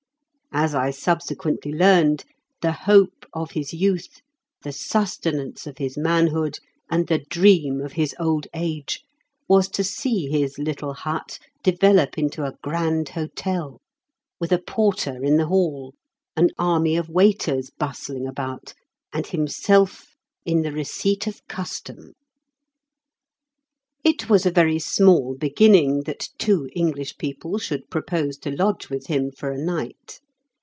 [0.53, 2.25] As I subsequently learned,
[2.61, 4.19] the hope of his youth,
[4.63, 9.01] the sustenance of his manhood, and the dream of his old age
[9.47, 13.79] was to see his little hut develop into a grand hotel,
[14.41, 15.93] with a porter in the hall,
[16.35, 18.73] an army of waiters bustling about,
[19.13, 22.11] and himself in the receipt of custom.
[24.03, 29.07] It was a very small beginning that two English people should propose to lodge with
[29.07, 30.19] him for a night.